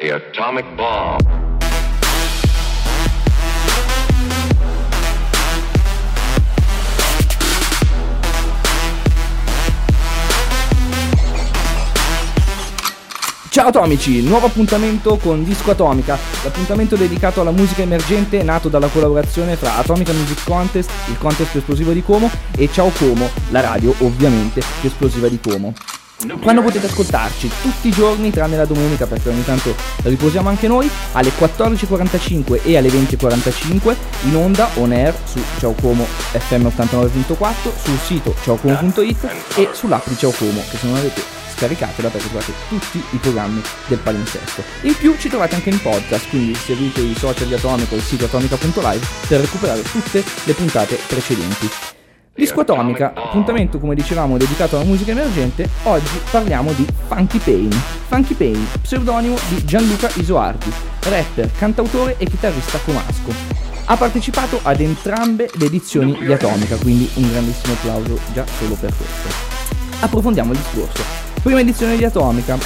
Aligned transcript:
The 0.00 0.14
atomic 0.14 0.64
bomb. 0.76 1.20
Ciao 13.50 13.68
atomici, 13.68 14.22
nuovo 14.22 14.46
appuntamento 14.46 15.18
con 15.18 15.44
Disco 15.44 15.72
Atomica, 15.72 16.16
l'appuntamento 16.44 16.96
dedicato 16.96 17.42
alla 17.42 17.50
musica 17.50 17.82
emergente 17.82 18.42
nato 18.42 18.70
dalla 18.70 18.88
collaborazione 18.88 19.58
tra 19.58 19.76
Atomica 19.76 20.12
Music 20.12 20.44
Contest, 20.44 20.90
il 21.08 21.18
contest 21.18 21.56
esplosivo 21.56 21.92
di 21.92 22.02
Como, 22.02 22.30
e 22.56 22.70
Ciao 22.72 22.88
Como, 22.88 23.28
la 23.50 23.60
radio 23.60 23.94
ovviamente 23.98 24.62
più 24.80 24.88
esplosiva 24.88 25.28
di 25.28 25.38
Como. 25.38 25.74
Quando 26.42 26.60
potete 26.60 26.86
ascoltarci 26.86 27.50
tutti 27.62 27.88
i 27.88 27.90
giorni 27.90 28.30
tranne 28.30 28.56
la 28.56 28.66
domenica 28.66 29.06
perché 29.06 29.30
ogni 29.30 29.42
tanto 29.42 29.74
riposiamo 30.02 30.50
anche 30.50 30.68
noi 30.68 30.90
alle 31.12 31.30
14.45 31.30 32.60
e 32.62 32.76
alle 32.76 32.88
20.45 32.88 33.96
in 34.24 34.36
onda 34.36 34.68
on 34.74 34.92
air 34.92 35.14
su 35.24 35.40
Ciao 35.58 35.74
Como 35.80 36.04
FM 36.04 36.66
89.4 36.66 37.54
sul 37.82 37.98
sito 37.98 38.34
ciaocomo.it 38.42 39.30
e 39.56 39.68
sull'app 39.72 40.08
di 40.08 40.16
Ciao 40.18 40.30
Como 40.30 40.62
che 40.70 40.76
se 40.76 40.86
non 40.86 40.96
avete 40.96 41.22
scaricatela 41.54 42.08
perché 42.08 42.28
trovate 42.28 42.52
tutti 42.68 43.02
i 43.10 43.16
programmi 43.16 43.62
del 43.86 43.98
palinsesto. 43.98 44.62
In 44.82 44.96
più 44.96 45.16
ci 45.18 45.28
trovate 45.28 45.54
anche 45.54 45.70
in 45.70 45.80
podcast, 45.80 46.28
quindi 46.28 46.54
seguite 46.54 47.00
i 47.00 47.14
social 47.14 47.46
di 47.46 47.54
Atomico 47.54 47.94
e 47.94 47.98
il 47.98 48.02
sito 48.02 48.26
atomica.live 48.26 49.06
per 49.26 49.40
recuperare 49.40 49.82
tutte 49.82 50.22
le 50.44 50.52
puntate 50.52 50.98
precedenti. 51.06 51.98
Disco 52.32 52.60
Atomica, 52.60 53.12
appuntamento 53.12 53.78
come 53.78 53.96
dicevamo 53.96 54.38
dedicato 54.38 54.76
alla 54.76 54.84
musica 54.84 55.10
emergente, 55.10 55.68
oggi 55.82 56.20
parliamo 56.30 56.72
di 56.72 56.86
Funky 57.08 57.38
Pain. 57.38 57.70
Funky 58.06 58.34
Pain, 58.34 58.66
pseudonimo 58.80 59.36
di 59.48 59.64
Gianluca 59.64 60.08
Isoardi, 60.14 60.72
rapper, 61.00 61.50
cantautore 61.58 62.14
e 62.18 62.26
chitarrista 62.26 62.78
comasco. 62.78 63.34
Ha 63.84 63.96
partecipato 63.96 64.60
ad 64.62 64.80
entrambe 64.80 65.50
le 65.54 65.64
edizioni 65.64 66.16
di 66.18 66.32
Atomica, 66.32 66.76
quindi 66.76 67.10
un 67.14 67.30
grandissimo 67.30 67.72
applauso 67.72 68.18
già 68.32 68.46
solo 68.46 68.74
per 68.74 68.94
questo. 68.96 69.28
Approfondiamo 70.00 70.52
il 70.52 70.58
discorso. 70.58 71.02
Prima 71.42 71.60
edizione 71.60 71.96
di 71.96 72.04
Atomica. 72.04 72.56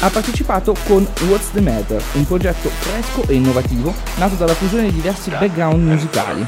Ha 0.00 0.08
partecipato 0.08 0.74
con 0.86 1.06
What's 1.28 1.50
the 1.52 1.60
Matter, 1.60 2.02
un 2.14 2.26
progetto 2.26 2.70
fresco 2.70 3.28
e 3.28 3.34
innovativo 3.34 3.92
nato 4.16 4.34
dalla 4.36 4.54
fusione 4.54 4.84
di 4.84 4.92
diversi 4.92 5.28
background 5.28 5.82
musicali. 5.82 6.46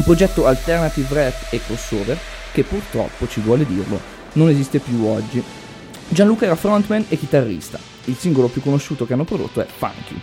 Un 0.00 0.06
progetto 0.06 0.46
alternative 0.46 1.14
rap 1.14 1.52
e 1.52 1.60
crossover 1.62 2.18
che 2.52 2.62
purtroppo, 2.62 3.28
ci 3.28 3.40
vuole 3.40 3.66
dirlo, 3.66 4.00
non 4.32 4.48
esiste 4.48 4.78
più 4.78 5.04
oggi. 5.04 5.44
Gianluca 6.08 6.46
era 6.46 6.54
frontman 6.54 7.04
e 7.10 7.18
chitarrista. 7.18 7.78
Il 8.06 8.16
singolo 8.16 8.48
più 8.48 8.62
conosciuto 8.62 9.04
che 9.04 9.12
hanno 9.12 9.24
prodotto 9.24 9.60
è 9.60 9.66
Funky. 9.66 10.18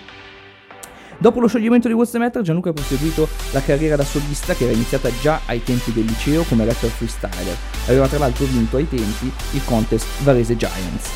Dopo 1.20 1.39
lo 1.39 1.48
scioglimento 1.48 1.88
di 1.88 1.94
What's 1.94 2.11
the 2.11 2.17
Matter, 2.17 2.42
Gianluca 2.42 2.72
ha 2.72 2.73
proseguito 2.73 3.30
la 3.52 3.61
carriera 3.61 3.95
da 3.95 4.03
solista 4.03 4.55
che 4.55 4.64
era 4.64 4.73
iniziata 4.73 5.11
già 5.22 5.42
ai 5.45 5.61
tempi 5.61 5.94
del 5.94 6.05
liceo 6.05 6.42
come 6.42 6.66
rapper 6.66 6.89
freestyler. 6.89 7.55
Aveva 7.86 8.08
tra 8.08 8.17
l'altro 8.17 8.45
vinto 8.45 8.78
ai 8.78 8.89
tempi 8.89 9.31
il 9.52 9.61
contest 9.64 10.08
Varese 10.23 10.58
Giants. 10.58 11.08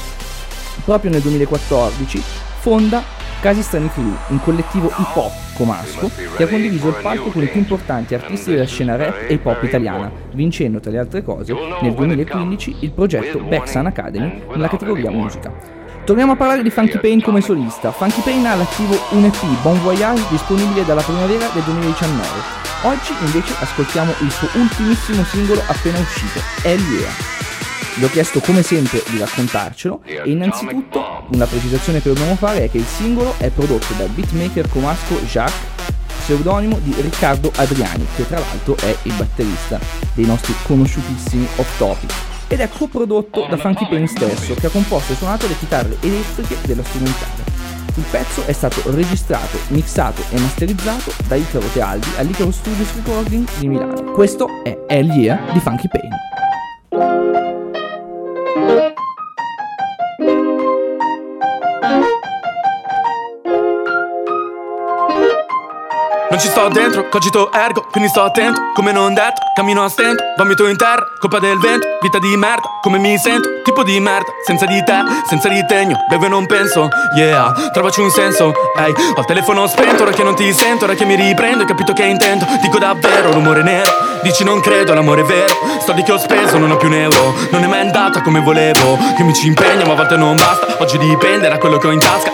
Proprio 0.85 1.09
nel 1.09 1.21
2014 1.21 2.21
fonda 2.59 3.20
Casi 3.41 3.63
Strani 3.63 3.89
Crew, 3.89 4.15
un 4.27 4.39
collettivo 4.39 4.85
hip 4.85 5.15
hop 5.15 5.31
comasco 5.55 6.11
che 6.35 6.43
ha 6.43 6.47
condiviso 6.47 6.89
il 6.89 6.95
palco 7.01 7.31
con 7.31 7.41
i 7.41 7.47
più 7.47 7.59
importanti 7.59 8.13
artisti 8.13 8.51
della 8.51 8.67
scena 8.67 8.95
rap 8.95 9.25
e 9.27 9.33
hip 9.33 9.43
hop 9.43 9.63
italiana, 9.63 10.11
vincendo 10.33 10.79
tra 10.79 10.91
le 10.91 10.99
altre 10.99 11.23
cose 11.23 11.51
nel 11.81 11.95
2015 11.95 12.75
il 12.81 12.91
progetto 12.91 13.39
Backsun 13.39 13.87
Academy 13.87 14.43
nella 14.51 14.67
categoria 14.67 15.09
musica. 15.09 15.51
Torniamo 16.05 16.33
a 16.33 16.35
parlare 16.35 16.61
di 16.61 16.69
Funky 16.69 16.99
Pain 16.99 17.19
come 17.19 17.41
solista. 17.41 17.91
Funky 17.91 18.21
Pain 18.21 18.45
ha 18.45 18.51
all'attivo 18.51 18.95
un 19.09 19.23
EP, 19.23 19.61
Bon 19.63 19.81
Voyage, 19.81 20.23
disponibile 20.29 20.85
dalla 20.85 21.01
primavera 21.01 21.47
del 21.51 21.63
2019. 21.63 22.27
Oggi 22.83 23.13
invece 23.25 23.55
ascoltiamo 23.59 24.11
il 24.21 24.29
suo 24.29 24.49
ultimissimo 24.53 25.23
singolo 25.23 25.63
appena 25.65 25.97
uscito, 25.97 26.39
Hell 26.61 27.40
Gli 27.93 28.03
ho 28.05 28.09
chiesto 28.09 28.39
come 28.39 28.63
sempre 28.63 29.03
di 29.09 29.17
raccontarcelo 29.17 30.01
e 30.05 30.21
innanzitutto 30.25 31.25
una 31.33 31.45
precisazione 31.45 32.01
che 32.01 32.07
dobbiamo 32.07 32.35
fare 32.35 32.63
è 32.63 32.71
che 32.71 32.77
il 32.77 32.85
singolo 32.85 33.33
è 33.37 33.49
prodotto 33.49 33.93
dal 33.97 34.07
beatmaker 34.07 34.69
comasco 34.69 35.19
Jacques, 35.25 35.59
pseudonimo 36.21 36.79
di 36.79 36.95
Riccardo 36.99 37.51
Adriani, 37.55 38.07
che 38.15 38.25
tra 38.27 38.39
l'altro 38.39 38.77
è 38.77 38.95
il 39.03 39.13
batterista 39.13 39.77
dei 40.13 40.25
nostri 40.25 40.53
conosciutissimi 40.63 41.45
Off 41.57 41.77
Topic 41.77 42.13
ed 42.47 42.61
è 42.61 42.69
coprodotto 42.69 43.45
da 43.49 43.57
Funky 43.57 43.87
Pain 43.87 44.07
stesso 44.07 44.53
che 44.55 44.67
ha 44.67 44.69
composto 44.69 45.11
e 45.11 45.15
suonato 45.15 45.47
le 45.47 45.57
chitarre 45.57 45.97
elettriche 45.99 46.57
della 46.65 46.83
strumentale. 46.83 47.49
Il 47.95 48.05
pezzo 48.09 48.45
è 48.45 48.53
stato 48.53 48.81
registrato, 48.91 49.57
mixato 49.67 50.23
e 50.31 50.39
masterizzato 50.39 51.11
da 51.27 51.35
Icaro 51.35 51.67
Tealdi 51.73 52.07
all'Icaro 52.17 52.51
Studios 52.51 52.93
Recording 52.95 53.45
di 53.59 53.67
Milano. 53.67 54.11
Questo 54.11 54.47
è 54.63 54.77
Yeah 54.89 55.51
di 55.51 55.59
Funky 55.59 55.89
Pain. 55.89 56.30
Non 66.31 66.39
ci 66.39 66.47
sto 66.47 66.69
dentro, 66.69 67.09
cogito 67.09 67.51
ergo, 67.51 67.85
quindi 67.91 68.07
sto 68.09 68.23
attento. 68.23 68.71
Come 68.73 68.93
non 68.93 69.13
detto, 69.13 69.41
cammino 69.53 69.83
a 69.83 69.89
stento 69.89 70.23
Vomito 70.37 70.65
in 70.65 70.77
terra, 70.77 71.05
colpa 71.19 71.39
del 71.39 71.59
vento. 71.59 71.85
Vita 71.99 72.19
di 72.19 72.37
merda, 72.37 72.69
come 72.79 72.99
mi 72.99 73.17
sento 73.17 73.49
Tipo 73.65 73.83
di 73.83 73.99
merda, 73.99 74.31
senza 74.45 74.65
di 74.65 74.81
te, 74.85 74.95
senza 75.27 75.49
ritegno 75.49 75.97
Bevo 76.07 76.27
e 76.27 76.29
non 76.29 76.45
penso, 76.45 76.87
yeah. 77.17 77.51
Trovaci 77.73 77.99
un 77.99 78.09
senso, 78.09 78.53
ehi. 78.77 78.85
Hey. 78.85 78.93
Ho 79.15 79.19
il 79.19 79.25
telefono 79.25 79.67
spento, 79.67 80.03
ora 80.03 80.13
che 80.13 80.23
non 80.23 80.33
ti 80.33 80.53
sento 80.53 80.85
Ora 80.85 80.93
che 80.93 81.03
mi 81.03 81.15
riprendo, 81.15 81.63
hai 81.63 81.67
capito 81.67 81.91
che 81.91 82.05
intento 82.05 82.47
Dico 82.61 82.79
davvero, 82.79 83.33
l'umore 83.33 83.61
nero. 83.61 83.91
Dici 84.21 84.45
non 84.45 84.61
credo, 84.61 84.93
l'amore 84.93 85.23
è 85.23 85.25
vero. 85.25 85.53
Soldi 85.83 86.01
che 86.03 86.13
ho 86.13 86.17
speso, 86.17 86.57
non 86.57 86.71
ho 86.71 86.77
più 86.77 86.87
un 86.87 86.93
euro. 86.93 87.35
Non 87.49 87.61
è 87.61 87.67
mai 87.67 87.81
andata 87.81 88.21
come 88.21 88.39
volevo. 88.39 88.97
Che 89.17 89.23
mi 89.23 89.33
ci 89.33 89.47
impegno, 89.47 89.85
ma 89.85 89.93
a 89.93 89.95
volte 89.95 90.15
non 90.15 90.37
basta. 90.37 90.77
Oggi 90.77 90.97
dipende 90.97 91.49
da 91.49 91.57
quello 91.57 91.77
che 91.77 91.87
ho 91.87 91.91
in 91.91 91.99
tasca 91.99 92.31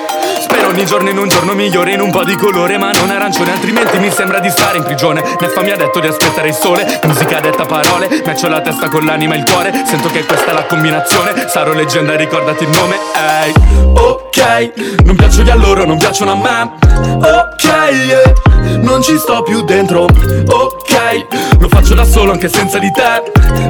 ogni 0.68 0.86
giorno 0.86 1.10
in 1.10 1.18
un 1.18 1.28
giorno 1.30 1.54
migliore 1.54 1.94
in 1.94 2.02
un 2.02 2.12
po' 2.12 2.24
di 2.24 2.36
colore 2.36 2.78
ma 2.78 2.92
non 2.92 3.10
arancione 3.10 3.52
Altrimenti 3.52 3.98
mi 4.00 4.12
sembra 4.12 4.40
di 4.40 4.50
stare 4.50 4.78
in 4.78 4.84
prigione 4.84 5.24
Neffa 5.40 5.62
mi 5.62 5.72
ha 5.72 5.78
detto 5.78 6.00
di 6.00 6.08
aspettare 6.08 6.50
il 6.50 6.54
sole 6.54 7.00
Musica 7.06 7.40
detta 7.40 7.66
parole 7.66 8.22
Matcho 8.26 8.48
la 8.48 8.62
testa 8.62 8.90
con 8.90 9.06
l'anima 9.06 9.36
e 9.36 9.38
il 9.38 9.44
cuore 9.50 9.72
Sento 9.86 10.10
che 10.10 10.26
questa 10.26 10.52
è 10.52 10.54
la 10.54 10.66
combinazione 10.66 11.48
Sarò 11.48 11.74
leggenda 11.74 12.16
ricordati 12.16 12.64
il 12.64 12.70
nome 12.70 12.96
Ehi, 13.16 13.54
hey. 13.54 13.94
ok 13.94 15.04
Non 15.04 15.16
piaccio 15.16 15.42
a 15.42 15.56
loro, 15.56 15.86
non 15.86 15.98
piacciono 15.98 16.32
a 16.32 16.36
me 16.36 16.72
Ok, 17.18 17.64
yeah. 17.64 18.78
non 18.82 19.02
ci 19.02 19.18
sto 19.18 19.44
più 19.44 19.64
dentro 19.64 20.04
Ok, 20.04 21.26
lo 21.60 21.68
faccio 21.70 21.94
da 21.94 22.04
solo 22.04 22.32
anche 22.32 22.50
senza 22.50 22.78
di 22.78 22.92
te 22.92 23.24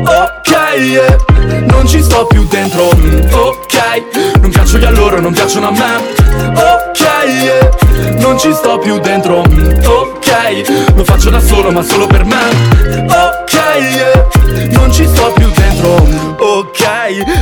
Ok, 0.03 0.77
yeah. 0.77 1.15
non 1.67 1.87
ci 1.87 2.01
sto 2.01 2.25
più 2.25 2.45
dentro 2.47 2.83
Ok, 2.87 4.39
non 4.41 4.49
piaccio 4.49 4.77
a 4.77 4.89
loro, 4.91 5.19
non 5.19 5.33
piacciono 5.33 5.67
a 5.67 5.71
me 5.71 6.26
Ok, 6.55 6.99
yeah. 7.25 7.69
non 8.19 8.37
ci 8.39 8.51
sto 8.53 8.77
più 8.79 8.99
dentro 8.99 9.39
Ok, 9.39 10.93
lo 10.95 11.03
faccio 11.03 11.29
da 11.29 11.39
solo 11.39 11.71
ma 11.71 11.81
solo 11.81 12.07
per 12.07 12.25
me 12.25 12.37
Ok, 13.07 13.53
yeah. 13.53 14.27
non 14.71 14.91
ci 14.91 15.05
sto 15.07 15.31
più 15.33 15.49
dentro 15.51 15.95
Ok, 16.37 16.85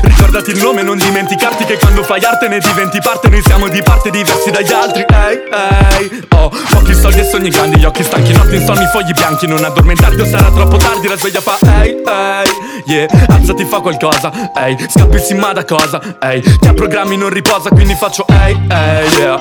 ricordati 0.03 0.51
il 0.51 0.61
nome, 0.61 0.81
non 0.81 0.97
dimenticarti 0.97 1.65
che 1.65 1.77
quando 1.77 2.03
fai 2.03 2.23
arte 2.23 2.47
ne 2.47 2.59
diventi 2.59 2.99
parte 3.01 3.29
Noi 3.29 3.41
siamo 3.43 3.67
di 3.67 3.81
parte 3.81 4.09
diversi 4.09 4.51
dagli 4.51 4.71
altri 4.71 5.05
Ehi, 5.07 5.41
ehi, 5.99 6.27
oh 6.35 6.49
Pochi 6.69 6.93
soldi 6.93 7.19
e 7.19 7.23
sogni 7.23 7.49
grandi, 7.49 7.77
gli 7.77 7.85
occhi 7.85 8.03
stanchi, 8.03 8.31
notti 8.33 8.55
insonni, 8.55 8.85
fogli 8.87 9.11
bianchi 9.11 9.47
Non 9.47 9.63
addormentarti 9.63 10.21
o 10.21 10.25
sarà 10.25 10.49
troppo 10.51 10.77
tardi, 10.77 11.07
la 11.07 11.17
sveglia 11.17 11.41
fa 11.41 11.57
Ehi, 11.81 11.89
ehi, 11.89 12.44
yeah 12.85 13.07
Alzati, 13.29 13.65
fa 13.65 13.79
qualcosa, 13.79 14.51
ehi 14.55 14.77
Scappi 14.87 15.33
ma 15.35 15.53
da 15.53 15.65
cosa, 15.65 16.01
ehi 16.21 16.41
Chi 16.41 16.67
ha 16.67 16.73
programmi 16.73 17.17
non 17.17 17.29
riposa, 17.29 17.69
quindi 17.69 17.95
faccio 17.95 18.25
ehi, 18.27 18.59
ehi, 18.69 19.17
yeah. 19.17 19.39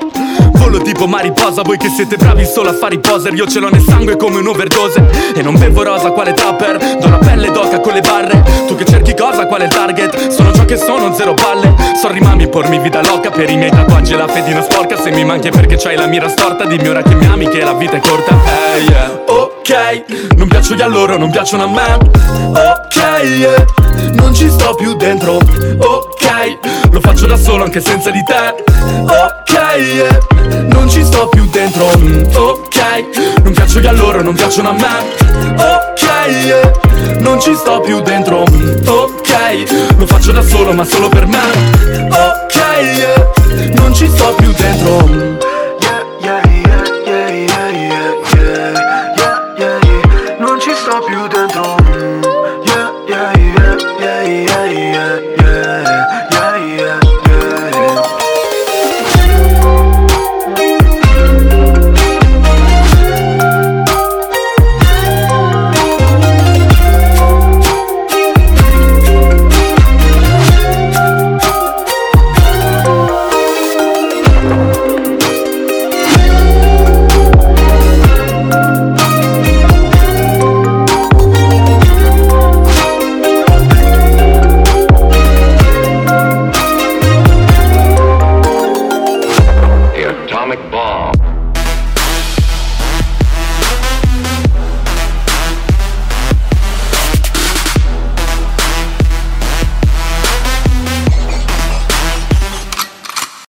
Volo 0.65 0.79
tipo 0.79 1.07
mariposa, 1.07 1.63
voi 1.63 1.77
che 1.77 1.89
siete 1.89 2.17
bravi 2.17 2.47
solo 2.47 2.71
a 2.71 2.73
fare 2.73 2.95
i 2.95 2.99
poser. 2.99 3.35
Io 3.35 3.47
ce 3.47 3.61
l'ho 3.61 3.69
nel 3.69 3.83
sangue 3.83 4.17
come 4.17 4.39
un'overdose. 4.39 5.33
E 5.35 5.43
non 5.43 5.59
bevo 5.59 5.83
rosa, 5.83 6.11
quale 6.11 6.33
tapper 6.33 6.79
Do 6.99 7.09
la 7.09 7.19
pelle 7.19 7.51
d'oca 7.51 7.81
con 7.81 7.93
le 7.93 8.01
barre. 8.01 8.43
Tu 8.67 8.75
che 8.75 8.85
cerchi 8.85 9.15
cosa, 9.15 9.47
quale 9.47 9.69
target? 9.69 10.29
Sono 10.29 10.53
ciò 10.55 10.65
che 10.65 10.77
sono, 10.77 11.13
zero 11.15 11.35
palle 11.35 11.75
Sorry 12.01 12.21
mami, 12.21 12.49
pormi 12.49 12.79
vita 12.79 13.03
loca 13.03 13.31
Per 13.31 13.51
i 13.51 13.57
miei 13.57 13.71
tatuaggi 13.71 14.15
e 14.15 14.17
la 14.17 14.27
fedina 14.27 14.63
sporca. 14.63 14.97
Se 14.97 15.11
mi 15.11 15.25
manchi 15.25 15.49
è 15.49 15.51
perché 15.51 15.77
c'hai 15.77 15.97
la 15.97 16.07
mira 16.07 16.29
storta. 16.29 16.65
Dimmi 16.65 16.89
ora 16.89 17.03
che 17.03 17.15
mi 17.15 17.27
ami, 17.27 17.49
che 17.49 17.63
la 17.63 17.75
vita 17.75 17.97
è 17.97 18.01
corta. 18.01 18.35
Ehi, 18.75 18.85
yeah. 18.87 19.23
Ok, 19.27 20.35
non 20.37 20.49
piaccio 20.49 20.75
a 20.75 20.87
loro, 20.87 21.19
non 21.19 21.31
piacciono 21.31 21.65
a 21.65 21.69
me. 21.69 21.99
Ok, 22.51 23.23
yeah. 23.35 23.65
non 24.13 24.35
ci 24.35 24.49
sto 24.51 24.75
più 24.75 24.95
dentro 24.95 25.35
Ok, 25.35 26.91
lo 26.91 27.01
faccio 27.01 27.27
da 27.27 27.37
solo 27.37 27.65
anche 27.65 27.81
senza 27.81 28.11
di 28.11 28.23
te 28.25 28.65
Ok, 29.03 29.53
yeah. 29.77 30.19
non 30.69 30.89
ci 30.89 31.05
sto 31.05 31.29
più 31.29 31.47
dentro 31.51 31.87
Ok, 31.87 33.43
non 33.43 33.53
piaccio 33.53 33.79
a 33.87 33.93
loro, 33.93 34.23
non 34.23 34.35
piacciono 34.35 34.71
a 34.71 34.73
me 34.73 35.63
Ok, 35.63 36.45
yeah. 36.45 36.71
non 37.21 37.41
ci 37.41 37.55
sto 37.55 37.81
più 37.81 38.01
dentro 38.01 38.43
Ok, 38.43 39.97
lo 39.97 40.07
faccio 40.07 40.33
da 40.33 40.43
solo 40.43 40.73
ma 40.73 40.85
solo 40.85 41.09
per 41.09 41.27
me 41.27 41.43
Ok, 42.09 42.57
yeah. 42.97 43.73
non 43.75 43.95
ci 43.95 44.09
sto 44.09 44.35
più 44.37 44.53
dentro 44.53 45.34